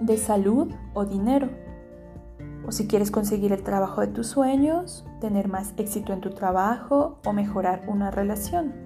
de 0.00 0.16
salud 0.16 0.72
o 0.94 1.04
dinero. 1.04 1.50
O 2.66 2.72
si 2.72 2.86
quieres 2.86 3.10
conseguir 3.10 3.52
el 3.52 3.62
trabajo 3.62 4.00
de 4.00 4.08
tus 4.08 4.26
sueños, 4.26 5.04
tener 5.20 5.48
más 5.48 5.74
éxito 5.76 6.12
en 6.12 6.20
tu 6.20 6.30
trabajo 6.30 7.18
o 7.24 7.32
mejorar 7.32 7.84
una 7.86 8.10
relación. 8.10 8.85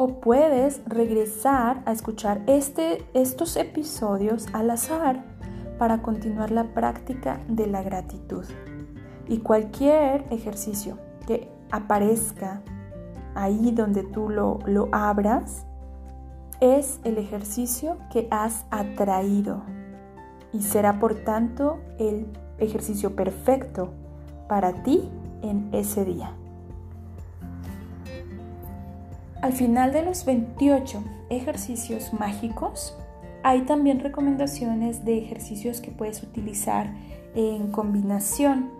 O 0.00 0.20
puedes 0.20 0.80
regresar 0.86 1.82
a 1.84 1.90
escuchar 1.90 2.40
este, 2.46 3.04
estos 3.14 3.56
episodios 3.56 4.46
al 4.52 4.70
azar 4.70 5.24
para 5.76 6.02
continuar 6.02 6.52
la 6.52 6.72
práctica 6.72 7.40
de 7.48 7.66
la 7.66 7.82
gratitud. 7.82 8.44
Y 9.26 9.38
cualquier 9.38 10.24
ejercicio 10.30 10.98
que 11.26 11.50
aparezca 11.72 12.62
ahí 13.34 13.72
donde 13.72 14.04
tú 14.04 14.28
lo, 14.28 14.60
lo 14.66 14.88
abras, 14.92 15.66
es 16.60 17.00
el 17.02 17.18
ejercicio 17.18 17.98
que 18.12 18.28
has 18.30 18.66
atraído 18.70 19.64
y 20.52 20.62
será 20.62 21.00
por 21.00 21.16
tanto 21.24 21.80
el 21.98 22.28
ejercicio 22.58 23.16
perfecto 23.16 23.90
para 24.48 24.84
ti 24.84 25.10
en 25.42 25.68
ese 25.72 26.04
día. 26.04 26.37
Al 29.40 29.52
final 29.52 29.92
de 29.92 30.02
los 30.02 30.24
28 30.24 31.04
ejercicios 31.30 32.12
mágicos, 32.12 32.96
hay 33.44 33.62
también 33.62 34.00
recomendaciones 34.00 35.04
de 35.04 35.18
ejercicios 35.18 35.80
que 35.80 35.92
puedes 35.92 36.24
utilizar 36.24 36.92
en 37.36 37.70
combinación 37.70 38.70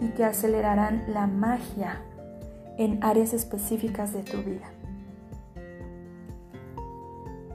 y 0.00 0.08
que 0.08 0.24
acelerarán 0.24 1.04
la 1.08 1.28
magia 1.28 2.02
en 2.76 2.98
áreas 3.04 3.32
específicas 3.34 4.12
de 4.12 4.24
tu 4.24 4.38
vida. 4.38 4.68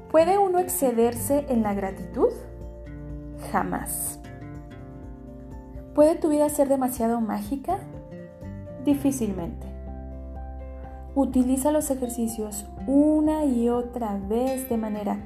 ¿Puede 0.09 0.37
uno 0.37 0.59
excederse 0.59 1.45
en 1.49 1.61
la 1.61 1.73
gratitud? 1.73 2.29
Jamás. 3.51 4.21
¿Puede 5.93 6.15
tu 6.15 6.29
vida 6.29 6.47
ser 6.47 6.69
demasiado 6.69 7.19
mágica? 7.19 7.79
Difícilmente. 8.85 9.74
Utiliza 11.15 11.71
los 11.71 11.89
ejercicios 11.91 12.65
una 12.87 13.45
y 13.45 13.69
otra 13.69 14.17
vez 14.17 14.67
de 14.67 14.75
manera 14.75 15.17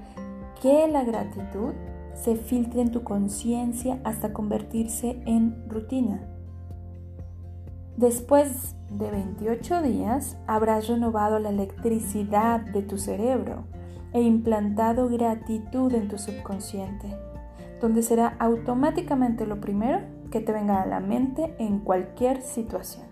que 0.61 0.87
la 0.87 1.03
gratitud 1.03 1.73
se 2.13 2.35
filtre 2.35 2.81
en 2.81 2.91
tu 2.91 3.03
conciencia 3.03 3.99
hasta 4.03 4.31
convertirse 4.31 5.19
en 5.25 5.67
rutina. 5.67 6.21
Después 7.97 8.75
de 8.91 9.09
28 9.09 9.81
días 9.81 10.37
habrás 10.45 10.87
renovado 10.87 11.39
la 11.39 11.49
electricidad 11.49 12.59
de 12.59 12.83
tu 12.83 12.99
cerebro 12.99 13.63
e 14.13 14.21
implantado 14.21 15.09
gratitud 15.09 15.91
en 15.93 16.07
tu 16.07 16.19
subconsciente, 16.19 17.07
donde 17.81 18.03
será 18.03 18.35
automáticamente 18.37 19.47
lo 19.47 19.59
primero 19.59 20.01
que 20.29 20.39
te 20.39 20.51
venga 20.51 20.83
a 20.83 20.85
la 20.85 20.99
mente 20.99 21.55
en 21.57 21.79
cualquier 21.79 22.43
situación. 22.43 23.08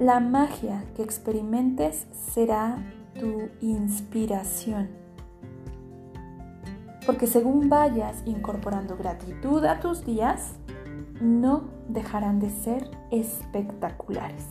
La 0.00 0.18
magia 0.18 0.82
que 0.96 1.04
experimentes 1.04 2.08
será 2.32 2.78
tu 3.16 3.48
inspiración. 3.60 4.88
Porque 7.06 7.28
según 7.28 7.68
vayas 7.68 8.24
incorporando 8.26 8.96
gratitud 8.96 9.64
a 9.64 9.78
tus 9.78 10.04
días, 10.04 10.56
no 11.20 11.68
dejarán 11.88 12.40
de 12.40 12.50
ser 12.50 12.90
espectaculares. 13.12 14.48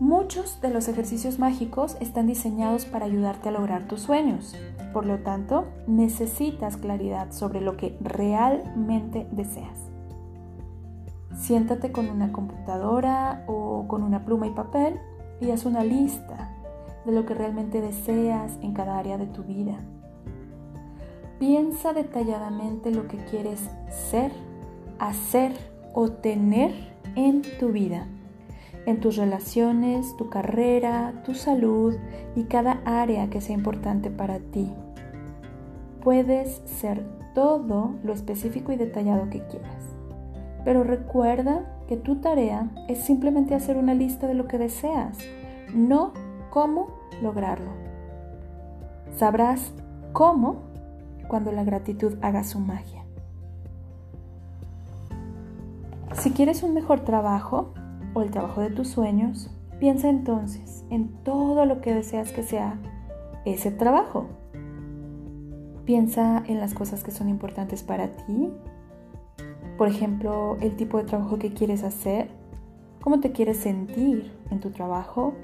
Muchos 0.00 0.60
de 0.60 0.68
los 0.68 0.86
ejercicios 0.88 1.38
mágicos 1.38 1.96
están 1.98 2.26
diseñados 2.26 2.84
para 2.84 3.06
ayudarte 3.06 3.48
a 3.48 3.52
lograr 3.52 3.88
tus 3.88 4.00
sueños. 4.02 4.54
Por 4.92 5.06
lo 5.06 5.20
tanto, 5.20 5.66
necesitas 5.86 6.76
claridad 6.76 7.32
sobre 7.32 7.62
lo 7.62 7.78
que 7.78 7.96
realmente 8.02 9.26
deseas. 9.30 9.93
Siéntate 11.36 11.92
con 11.92 12.08
una 12.08 12.32
computadora 12.32 13.44
o 13.46 13.86
con 13.88 14.02
una 14.02 14.24
pluma 14.24 14.46
y 14.46 14.50
papel 14.50 14.98
y 15.40 15.50
haz 15.50 15.64
una 15.64 15.84
lista 15.84 16.50
de 17.04 17.12
lo 17.12 17.26
que 17.26 17.34
realmente 17.34 17.80
deseas 17.80 18.58
en 18.62 18.72
cada 18.72 18.98
área 18.98 19.18
de 19.18 19.26
tu 19.26 19.42
vida. 19.42 19.76
Piensa 21.38 21.92
detalladamente 21.92 22.90
lo 22.90 23.08
que 23.08 23.18
quieres 23.18 23.68
ser, 23.88 24.32
hacer 24.98 25.52
o 25.92 26.10
tener 26.10 26.72
en 27.16 27.42
tu 27.58 27.72
vida, 27.72 28.06
en 28.86 29.00
tus 29.00 29.16
relaciones, 29.16 30.16
tu 30.16 30.30
carrera, 30.30 31.22
tu 31.24 31.34
salud 31.34 31.94
y 32.34 32.44
cada 32.44 32.80
área 32.84 33.28
que 33.28 33.40
sea 33.40 33.54
importante 33.54 34.10
para 34.10 34.38
ti. 34.38 34.72
Puedes 36.02 36.62
ser 36.66 37.04
todo 37.34 37.94
lo 38.04 38.12
específico 38.12 38.72
y 38.72 38.76
detallado 38.76 39.28
que 39.28 39.42
quieras. 39.46 39.83
Pero 40.64 40.82
recuerda 40.82 41.62
que 41.88 41.96
tu 41.96 42.16
tarea 42.16 42.70
es 42.88 42.98
simplemente 42.98 43.54
hacer 43.54 43.76
una 43.76 43.94
lista 43.94 44.26
de 44.26 44.34
lo 44.34 44.48
que 44.48 44.58
deseas, 44.58 45.18
no 45.74 46.12
cómo 46.50 46.88
lograrlo. 47.22 47.70
Sabrás 49.16 49.72
cómo 50.12 50.62
cuando 51.28 51.52
la 51.52 51.64
gratitud 51.64 52.14
haga 52.22 52.44
su 52.44 52.58
magia. 52.60 53.04
Si 56.14 56.30
quieres 56.30 56.62
un 56.62 56.74
mejor 56.74 57.00
trabajo 57.00 57.74
o 58.14 58.22
el 58.22 58.30
trabajo 58.30 58.60
de 58.60 58.70
tus 58.70 58.88
sueños, 58.88 59.50
piensa 59.80 60.08
entonces 60.08 60.84
en 60.90 61.08
todo 61.24 61.66
lo 61.66 61.80
que 61.80 61.92
deseas 61.92 62.32
que 62.32 62.42
sea 62.42 62.78
ese 63.44 63.70
trabajo. 63.70 64.28
Piensa 65.84 66.42
en 66.46 66.60
las 66.60 66.72
cosas 66.72 67.04
que 67.04 67.10
son 67.10 67.28
importantes 67.28 67.82
para 67.82 68.08
ti. 68.08 68.52
Por 69.76 69.88
ejemplo, 69.88 70.56
el 70.60 70.76
tipo 70.76 70.98
de 70.98 71.04
trabajo 71.04 71.38
que 71.38 71.52
quieres 71.52 71.82
hacer, 71.82 72.28
cómo 73.00 73.20
te 73.20 73.32
quieres 73.32 73.56
sentir 73.56 74.32
en 74.50 74.60
tu 74.60 74.70
trabajo, 74.70 75.34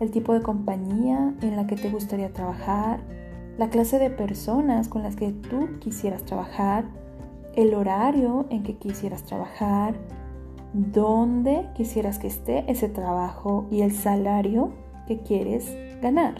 el 0.00 0.10
tipo 0.10 0.32
de 0.32 0.42
compañía 0.42 1.34
en 1.42 1.56
la 1.56 1.66
que 1.66 1.76
te 1.76 1.90
gustaría 1.90 2.32
trabajar, 2.32 3.00
la 3.58 3.68
clase 3.68 3.98
de 3.98 4.10
personas 4.10 4.88
con 4.88 5.02
las 5.02 5.16
que 5.16 5.32
tú 5.32 5.78
quisieras 5.78 6.24
trabajar, 6.24 6.84
el 7.54 7.74
horario 7.74 8.46
en 8.50 8.62
que 8.62 8.76
quisieras 8.76 9.22
trabajar, 9.24 9.94
dónde 10.72 11.68
quisieras 11.74 12.18
que 12.18 12.26
esté 12.26 12.70
ese 12.70 12.88
trabajo 12.88 13.66
y 13.70 13.80
el 13.80 13.92
salario 13.92 14.72
que 15.06 15.20
quieres 15.20 15.74
ganar. 16.02 16.34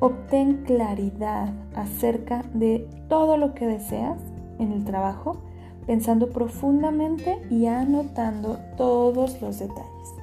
Obtén 0.00 0.64
claridad 0.64 1.52
acerca 1.74 2.44
de 2.52 2.88
todo 3.08 3.36
lo 3.36 3.54
que 3.54 3.66
deseas 3.66 4.20
en 4.58 4.72
el 4.72 4.84
trabajo 4.84 5.42
pensando 5.86 6.30
profundamente 6.30 7.40
y 7.50 7.66
anotando 7.66 8.58
todos 8.76 9.40
los 9.40 9.58
detalles. 9.58 10.14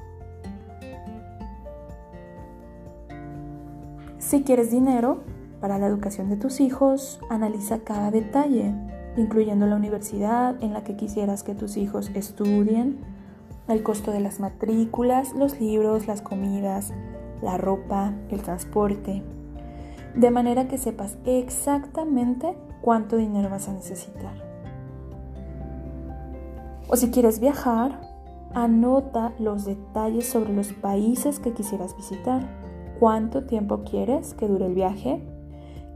Si 4.18 4.42
quieres 4.42 4.70
dinero 4.70 5.18
para 5.60 5.78
la 5.78 5.86
educación 5.86 6.28
de 6.30 6.36
tus 6.36 6.60
hijos, 6.60 7.20
analiza 7.28 7.80
cada 7.80 8.10
detalle, 8.10 8.74
incluyendo 9.16 9.66
la 9.66 9.76
universidad 9.76 10.56
en 10.62 10.72
la 10.72 10.84
que 10.84 10.96
quisieras 10.96 11.42
que 11.42 11.54
tus 11.54 11.76
hijos 11.76 12.10
estudien, 12.14 12.98
el 13.68 13.82
costo 13.82 14.10
de 14.10 14.20
las 14.20 14.40
matrículas, 14.40 15.34
los 15.34 15.60
libros, 15.60 16.06
las 16.06 16.22
comidas, 16.22 16.92
la 17.42 17.58
ropa, 17.58 18.12
el 18.30 18.42
transporte, 18.42 19.22
de 20.14 20.30
manera 20.30 20.66
que 20.66 20.78
sepas 20.78 21.16
exactamente 21.24 22.56
cuánto 22.80 23.16
dinero 23.16 23.50
vas 23.50 23.68
a 23.68 23.72
necesitar. 23.72 24.41
O 26.88 26.96
si 26.96 27.10
quieres 27.10 27.40
viajar, 27.40 28.00
anota 28.54 29.32
los 29.38 29.64
detalles 29.64 30.26
sobre 30.28 30.52
los 30.52 30.72
países 30.72 31.38
que 31.38 31.52
quisieras 31.52 31.96
visitar, 31.96 32.46
cuánto 32.98 33.44
tiempo 33.44 33.82
quieres 33.84 34.34
que 34.34 34.46
dure 34.46 34.66
el 34.66 34.74
viaje, 34.74 35.22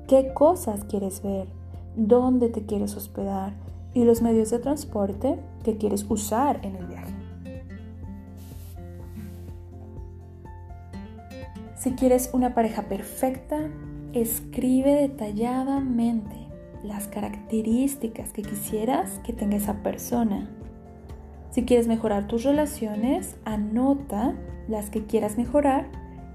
qué 0.08 0.32
cosas 0.32 0.84
quieres 0.84 1.22
ver, 1.22 1.48
dónde 1.96 2.48
te 2.48 2.64
quieres 2.64 2.96
hospedar 2.96 3.54
y 3.94 4.04
los 4.04 4.22
medios 4.22 4.50
de 4.50 4.58
transporte 4.58 5.38
que 5.64 5.76
quieres 5.76 6.04
usar 6.08 6.60
en 6.62 6.76
el 6.76 6.86
viaje. 6.86 7.14
Si 11.76 11.92
quieres 11.92 12.30
una 12.32 12.54
pareja 12.54 12.82
perfecta, 12.88 13.70
escribe 14.12 14.94
detalladamente 14.94 16.48
las 16.82 17.06
características 17.06 18.32
que 18.32 18.42
quisieras 18.42 19.20
que 19.24 19.32
tenga 19.32 19.56
esa 19.56 19.82
persona. 19.82 20.50
Si 21.56 21.64
quieres 21.64 21.88
mejorar 21.88 22.26
tus 22.26 22.44
relaciones, 22.44 23.34
anota 23.46 24.34
las 24.68 24.90
que 24.90 25.06
quieras 25.06 25.38
mejorar 25.38 25.86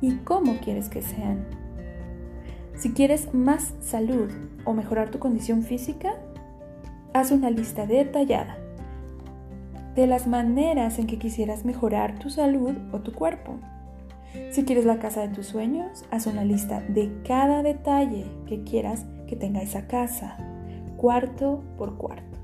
y 0.02 0.16
cómo 0.16 0.58
quieres 0.64 0.90
que 0.90 1.04
sean. 1.04 1.46
Si 2.74 2.94
quieres 2.94 3.32
más 3.32 3.76
salud 3.82 4.32
o 4.66 4.74
mejorar 4.74 5.12
tu 5.12 5.20
condición 5.20 5.62
física, 5.62 6.16
haz 7.14 7.30
una 7.30 7.52
lista 7.52 7.86
detallada 7.86 8.58
de 9.94 10.08
las 10.08 10.26
maneras 10.26 10.98
en 10.98 11.06
que 11.06 11.20
quisieras 11.20 11.66
mejorar 11.66 12.18
tu 12.18 12.32
salud 12.32 12.74
o 12.92 13.02
tu 13.02 13.14
cuerpo. 13.14 13.60
Si 14.50 14.66
quieres 14.66 14.86
la 14.86 14.98
casa 14.98 15.22
de 15.22 15.36
tus 15.36 15.46
sueños, 15.46 16.04
haz 16.10 16.26
una 16.26 16.44
lista 16.46 16.82
de 16.88 17.12
cada 17.28 17.62
detalle 17.62 18.26
que 18.48 18.64
quieras 18.64 19.06
que 19.28 19.36
tenga 19.36 19.62
esa 19.62 19.86
casa, 19.86 20.38
cuarto 20.98 21.62
por 21.78 22.00
cuarto. 22.00 22.41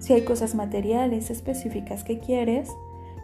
Si 0.00 0.14
hay 0.14 0.22
cosas 0.22 0.54
materiales 0.54 1.30
específicas 1.30 2.04
que 2.04 2.18
quieres, 2.20 2.74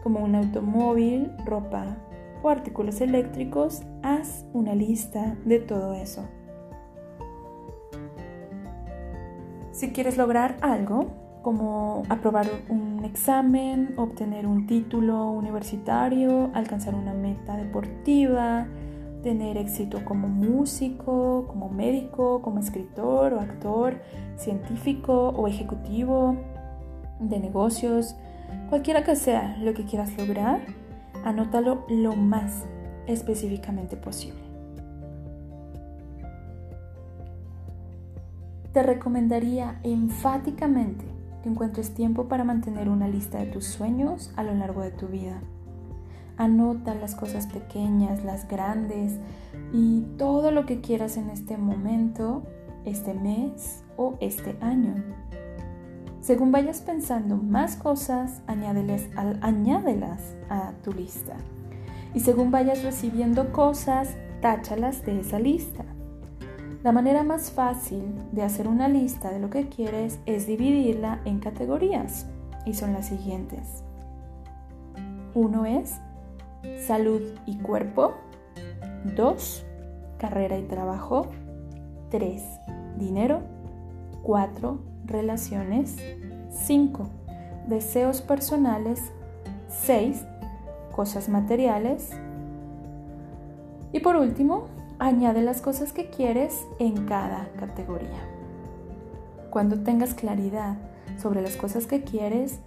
como 0.03 0.23
un 0.23 0.35
automóvil, 0.35 1.31
ropa 1.43 1.97
o 2.43 2.49
artículos 2.49 3.01
eléctricos, 3.01 3.81
haz 4.03 4.45
una 4.53 4.75
lista 4.75 5.35
de 5.43 5.59
todo 5.59 5.93
eso. 5.95 6.23
Si 9.71 9.89
quieres 9.91 10.17
lograr 10.17 10.57
algo, 10.61 11.07
como 11.41 12.03
aprobar 12.09 12.47
un 12.69 13.03
examen, 13.05 13.95
obtener 13.97 14.45
un 14.45 14.67
título 14.67 15.31
universitario, 15.31 16.51
alcanzar 16.53 16.93
una 16.93 17.13
meta 17.13 17.57
deportiva, 17.57 18.67
tener 19.23 19.57
éxito 19.57 20.05
como 20.05 20.27
músico, 20.27 21.45
como 21.47 21.69
médico, 21.69 22.43
como 22.43 22.59
escritor 22.59 23.33
o 23.33 23.39
actor, 23.39 23.99
científico 24.35 25.29
o 25.29 25.47
ejecutivo 25.47 26.37
de 27.19 27.39
negocios, 27.39 28.15
cualquiera 28.69 29.03
que 29.03 29.15
sea 29.15 29.57
lo 29.57 29.73
que 29.73 29.85
quieras 29.85 30.17
lograr, 30.17 30.61
anótalo 31.23 31.85
lo 31.89 32.15
más 32.15 32.65
específicamente 33.07 33.97
posible. 33.97 34.41
Te 38.73 38.83
recomendaría 38.83 39.79
enfáticamente 39.83 41.17
encuentres 41.47 41.93
tiempo 41.93 42.27
para 42.27 42.43
mantener 42.43 42.89
una 42.89 43.07
lista 43.07 43.39
de 43.39 43.47
tus 43.47 43.65
sueños 43.65 44.31
a 44.35 44.43
lo 44.43 44.53
largo 44.53 44.81
de 44.81 44.91
tu 44.91 45.07
vida. 45.07 45.41
Anota 46.37 46.93
las 46.93 47.15
cosas 47.15 47.47
pequeñas, 47.47 48.23
las 48.23 48.47
grandes 48.47 49.17
y 49.73 50.01
todo 50.17 50.51
lo 50.51 50.65
que 50.65 50.81
quieras 50.81 51.17
en 51.17 51.29
este 51.29 51.57
momento, 51.57 52.43
este 52.85 53.13
mes 53.13 53.83
o 53.97 54.17
este 54.19 54.55
año. 54.61 55.03
Según 56.27 56.51
vayas 56.51 56.81
pensando 56.81 57.37
más 57.37 57.77
cosas, 57.77 58.41
añádelas, 58.47 60.35
a 60.49 60.73
tu 60.83 60.91
lista. 60.91 61.37
Y 62.13 62.19
según 62.19 62.51
vayas 62.51 62.83
recibiendo 62.83 63.53
cosas, 63.53 64.13
táchalas 64.41 65.05
de 65.05 65.21
esa 65.21 65.39
lista. 65.39 65.85
La 66.83 66.91
manera 66.91 67.23
más 67.23 67.49
fácil 67.51 68.03
de 68.33 68.43
hacer 68.43 68.67
una 68.67 68.89
lista 68.89 69.31
de 69.31 69.39
lo 69.39 69.49
que 69.49 69.69
quieres 69.69 70.19
es 70.25 70.47
dividirla 70.47 71.21
en 71.23 71.39
categorías 71.39 72.27
y 72.65 72.73
son 72.73 72.91
las 72.91 73.07
siguientes. 73.07 73.85
Uno 75.33 75.65
es 75.65 75.95
salud 76.85 77.21
y 77.45 77.57
cuerpo. 77.59 78.15
Dos, 79.15 79.65
carrera 80.17 80.57
y 80.57 80.63
trabajo. 80.63 81.29
Tres, 82.09 82.43
dinero. 82.97 83.43
Cuatro, 84.23 84.79
relaciones. 85.07 85.95
Cinco, 86.51 87.09
deseos 87.67 88.21
personales. 88.21 89.01
Seis, 89.67 90.23
cosas 90.95 91.29
materiales. 91.29 92.11
Y 93.91 93.99
por 93.99 94.15
último, 94.15 94.67
Añade 94.99 95.43
las 95.43 95.61
cosas 95.61 95.93
que 95.93 96.09
quieres 96.09 96.65
en 96.79 97.05
cada 97.05 97.49
categoría. 97.59 98.17
Cuando 99.51 99.83
tengas 99.83 100.15
claridad 100.15 100.75
sobre 101.21 101.43
las 101.43 101.55
cosas 101.55 101.85
que 101.85 102.01
quieres, 102.01 102.59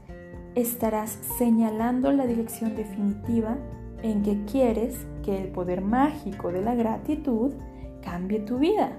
estarás 0.54 1.18
señalando 1.38 2.12
la 2.12 2.26
dirección 2.26 2.76
definitiva 2.76 3.56
en 4.02 4.22
que 4.22 4.44
quieres 4.44 4.96
que 5.24 5.42
el 5.42 5.48
poder 5.48 5.80
mágico 5.80 6.52
de 6.52 6.62
la 6.62 6.76
gratitud 6.76 7.52
cambie 8.00 8.38
tu 8.38 8.58
vida. 8.58 8.92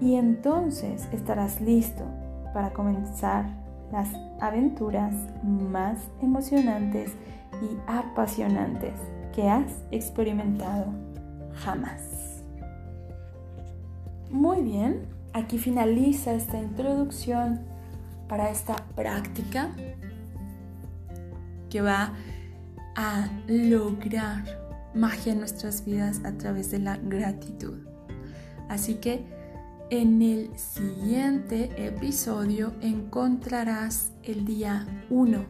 Y 0.00 0.14
entonces 0.14 1.06
estarás 1.12 1.60
listo 1.60 2.04
para 2.52 2.70
comenzar 2.70 3.46
las 3.92 4.08
aventuras 4.40 5.14
más 5.42 5.98
emocionantes 6.20 7.12
y 7.60 7.76
apasionantes 7.86 8.94
que 9.34 9.48
has 9.48 9.84
experimentado 9.90 10.86
jamás. 11.54 12.42
Muy 14.30 14.62
bien, 14.62 15.06
aquí 15.32 15.58
finaliza 15.58 16.32
esta 16.32 16.58
introducción 16.58 17.60
para 18.28 18.50
esta 18.50 18.76
práctica 18.96 19.70
que 21.68 21.82
va 21.82 22.12
a 22.96 23.28
lograr 23.46 24.42
magia 24.94 25.32
en 25.32 25.38
nuestras 25.38 25.84
vidas 25.84 26.20
a 26.24 26.32
través 26.32 26.70
de 26.70 26.78
la 26.78 26.96
gratitud. 26.96 27.78
Así 28.68 28.94
que 28.96 29.24
en 29.92 30.22
el 30.22 30.58
siguiente 30.58 31.70
episodio 31.76 32.72
encontrarás 32.80 34.14
el 34.22 34.46
día 34.46 34.86
1 35.10 35.44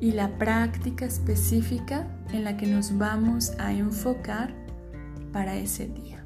y 0.00 0.12
la 0.12 0.38
práctica 0.38 1.04
específica 1.04 2.08
en 2.32 2.44
la 2.44 2.56
que 2.56 2.66
nos 2.66 2.96
vamos 2.96 3.52
a 3.58 3.74
enfocar 3.74 4.54
para 5.30 5.56
ese 5.56 5.88
día. 5.88 6.24